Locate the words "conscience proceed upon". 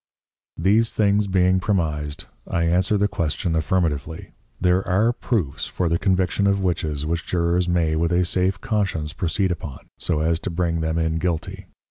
8.61-9.85